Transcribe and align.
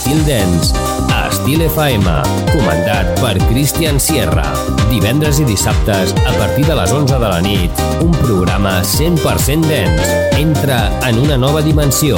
Estil 0.00 0.24
Dance, 0.24 0.72
a 1.12 1.28
Estil 1.28 1.60
FM, 1.60 2.08
comandat 2.54 3.10
per 3.20 3.34
Christian 3.50 4.00
Sierra. 4.00 4.46
Divendres 4.88 5.42
i 5.42 5.44
dissabtes, 5.44 6.14
a 6.24 6.32
partir 6.38 6.64
de 6.64 6.72
les 6.78 6.88
11 6.88 7.18
de 7.20 7.28
la 7.28 7.40
nit, 7.44 7.82
un 8.00 8.14
programa 8.22 8.80
100% 8.80 9.68
dance. 9.68 10.08
Entra 10.40 10.88
en 11.04 11.18
una 11.20 11.36
nova 11.36 11.60
dimensió. 11.60 12.16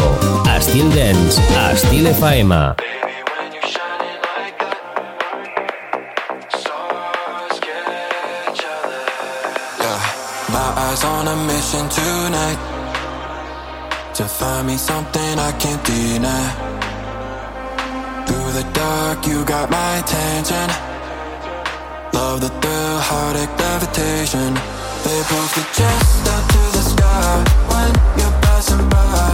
Estil 0.54 0.95
Dance, 0.95 1.42
a 1.58 1.72
Estil 1.72 2.06
FM. 2.06 2.54
on 11.04 11.26
a 11.26 11.36
mission 11.50 11.88
tonight 11.88 12.60
to 14.14 14.24
find 14.24 14.68
me 14.68 14.76
something 14.76 15.38
I 15.38 15.50
can't 15.58 15.82
deny. 15.84 16.81
Dark, 18.73 19.27
you 19.27 19.45
got 19.45 19.71
my 19.71 19.98
attention. 19.98 20.69
Love 22.12 22.41
the 22.41 22.48
thrill, 22.61 22.98
heartache, 23.01 23.59
levitation. 23.59 24.55
They 25.05 25.21
both 25.30 25.55
chest 25.77 26.29
up 26.29 26.45
to 26.55 26.62
the 26.77 26.83
sky 26.93 27.45
when 27.71 27.91
you're 28.19 28.41
passing 28.43 28.88
by. 28.88 29.31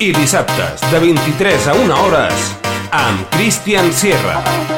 i 0.01 0.13
dissabtes 0.13 0.83
de 0.93 0.99
23 1.01 1.67
a 1.69 1.75
1 1.75 1.95
hores 2.01 2.51
amb 2.91 3.31
Christian 3.35 3.93
Sierra. 3.93 4.78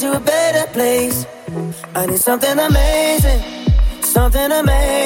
to 0.00 0.16
a 0.16 0.20
better 0.20 0.70
place. 0.72 1.26
I 1.94 2.06
need 2.06 2.20
something 2.20 2.56
amazing, 2.58 3.42
something 4.02 4.52
amazing. 4.52 4.97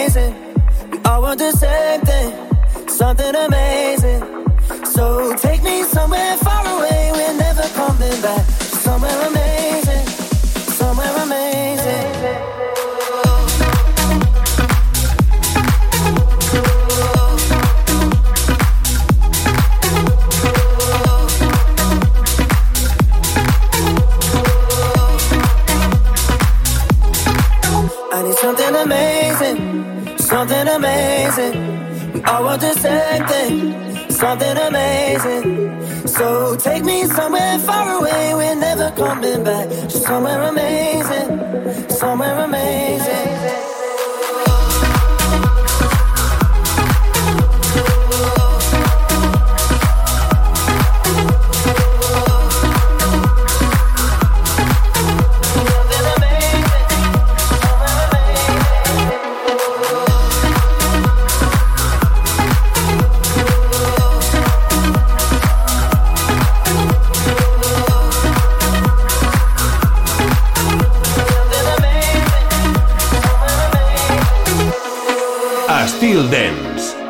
somewhere. 40.02 40.61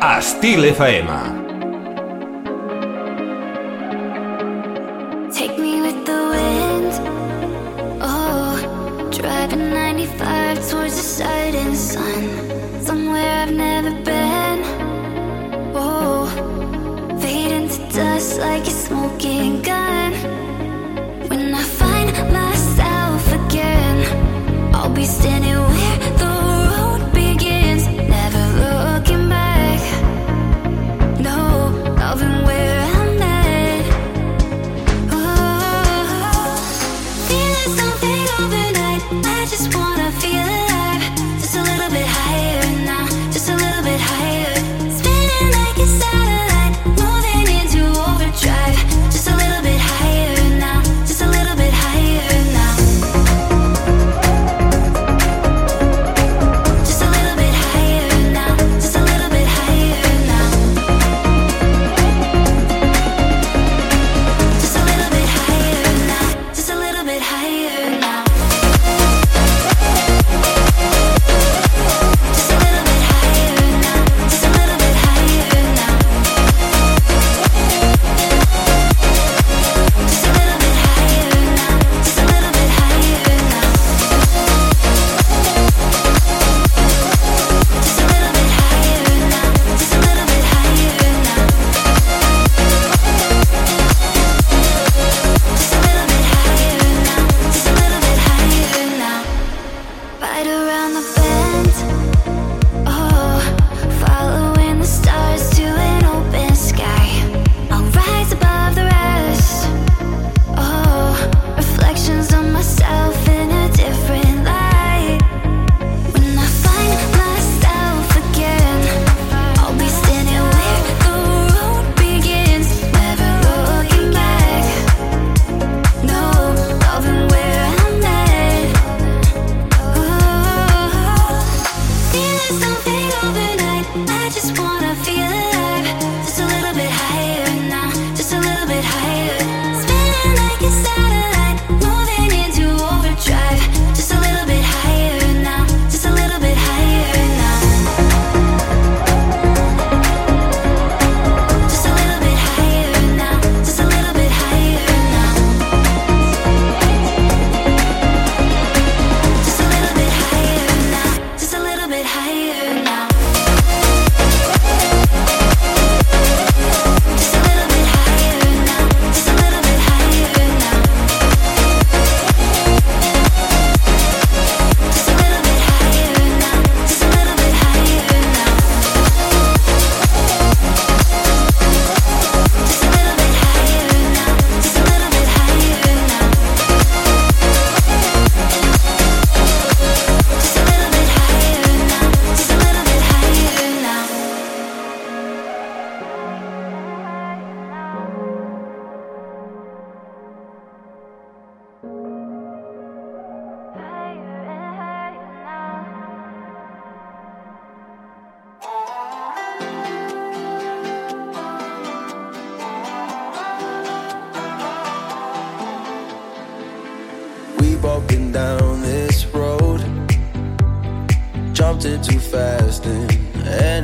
Estil 0.03 0.65
FM. 0.65 1.32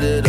In 0.02 0.26
a 0.26 0.29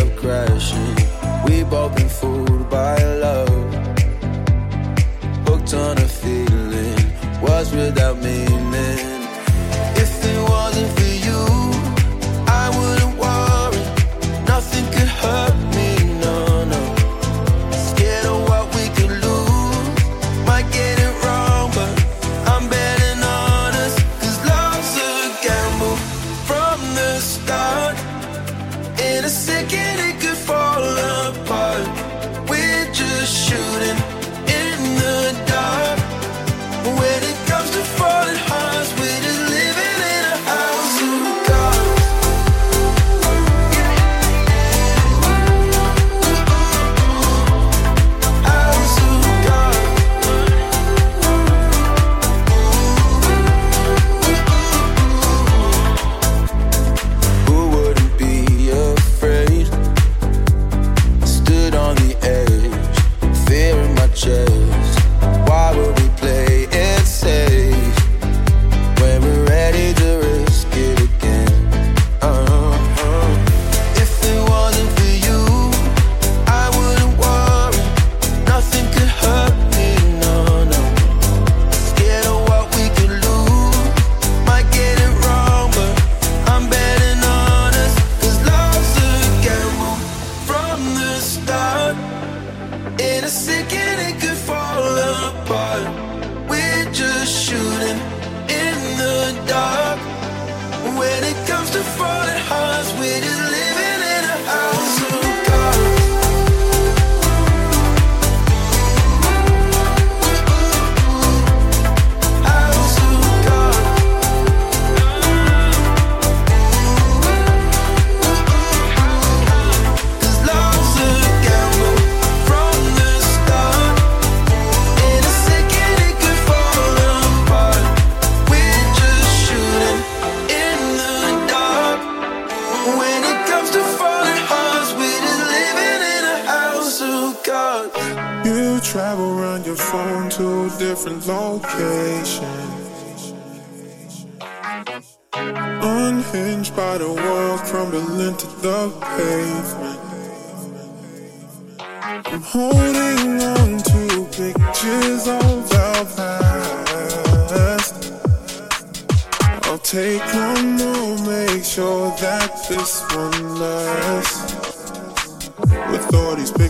to 101.71 101.83
falling 101.83 102.43
hearts 102.49 102.91
with 102.99 103.23
his 103.23 103.40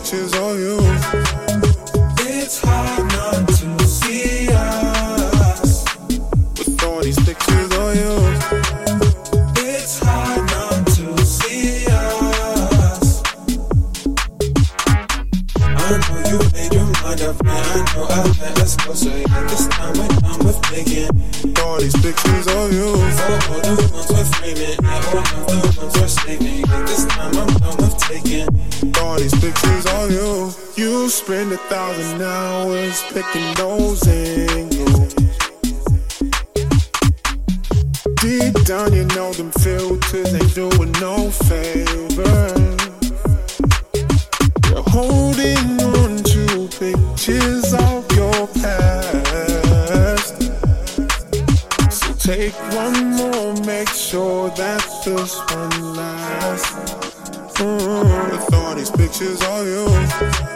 pictures 0.02 0.34
on 0.34 0.58
you. 0.58 1.41
inches 47.28 47.72
of 47.74 48.10
your 48.16 48.48
past. 48.48 50.42
So 51.92 52.14
take 52.14 52.52
one 52.74 53.14
more, 53.14 53.54
make 53.64 53.88
sure 53.88 54.50
that 54.50 54.82
this 55.04 55.38
one 55.54 55.94
lasts. 55.94 56.72
Mm-hmm. 57.60 58.30
The 58.30 58.38
thought 58.50 58.76
these 58.76 58.90
pictures 58.90 59.40
are 59.42 59.64
yours. 59.64 60.51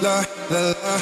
Back 0.00 0.30
again 0.50 1.00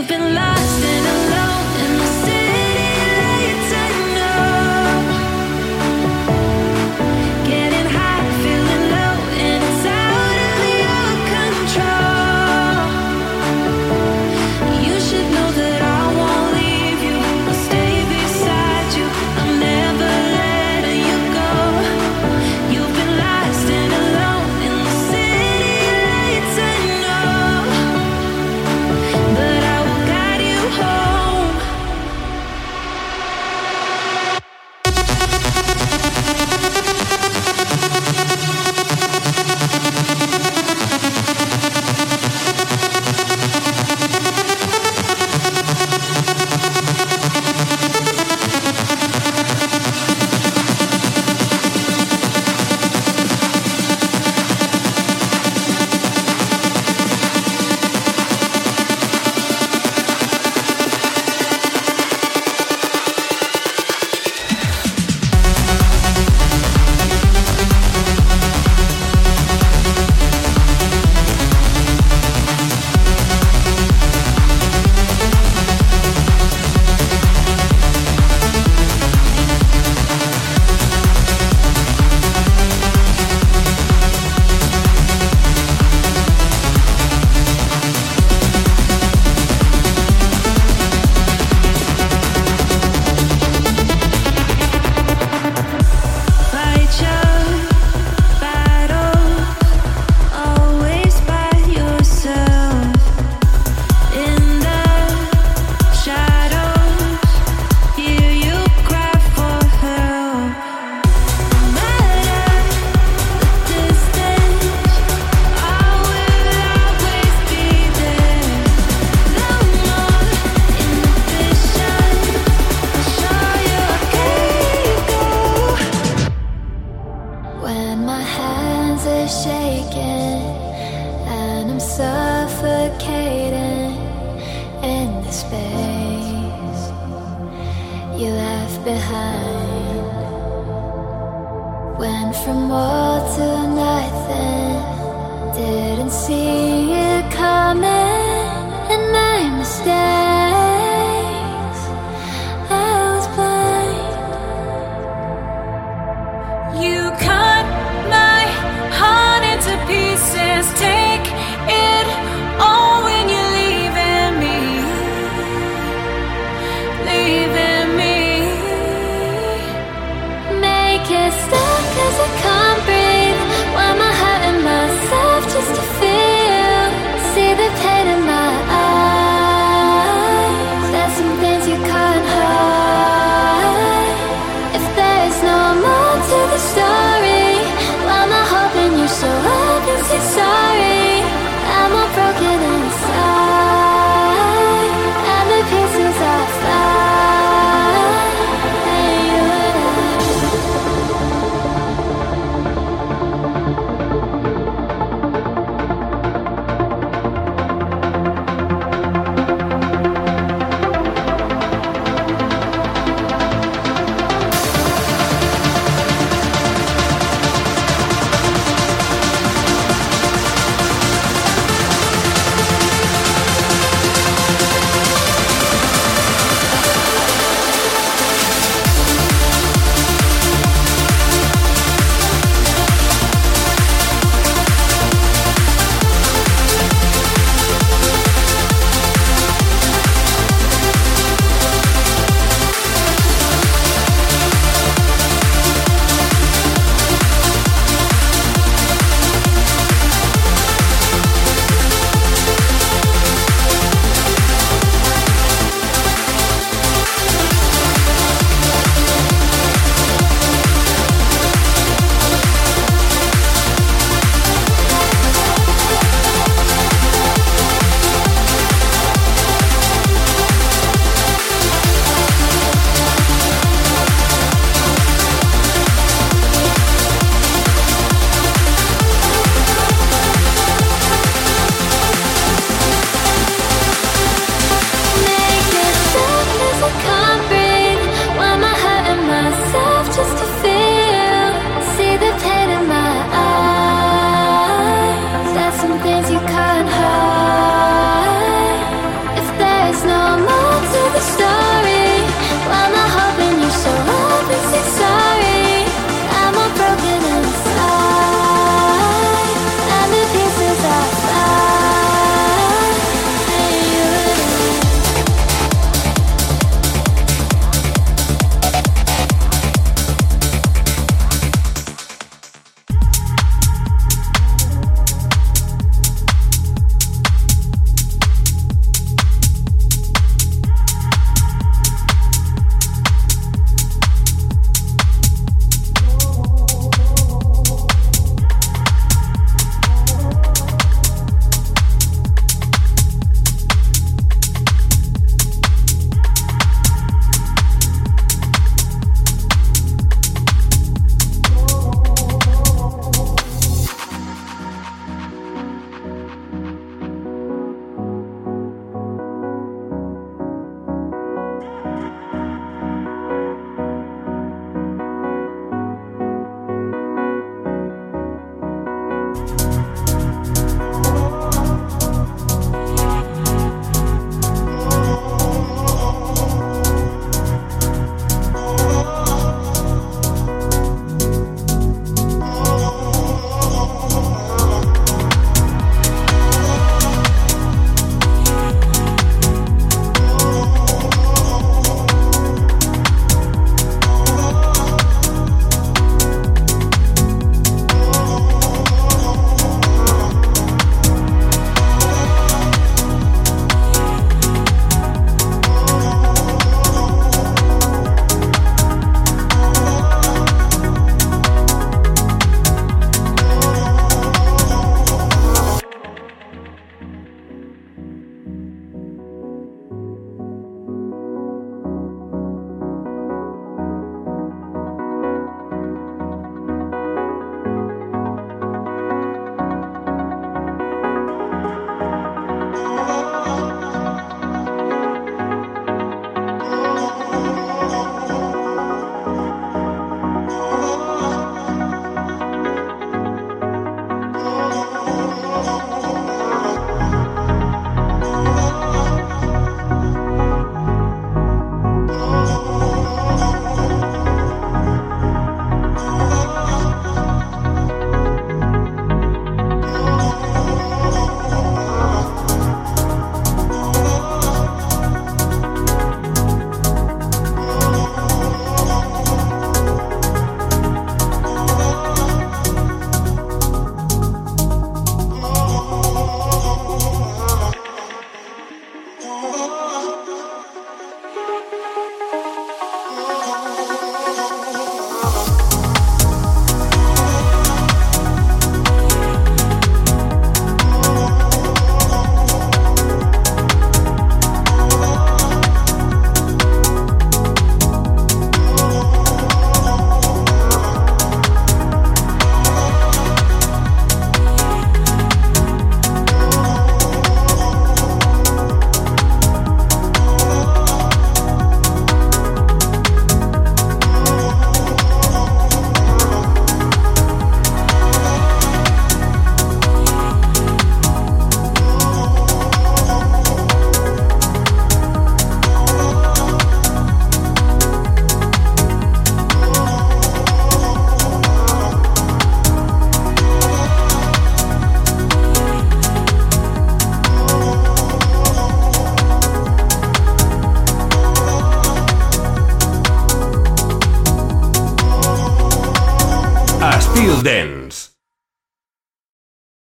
Cause 0.00 0.10
I 0.12 0.16
can't 0.16 0.59